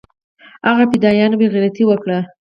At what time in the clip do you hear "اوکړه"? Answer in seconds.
1.87-2.19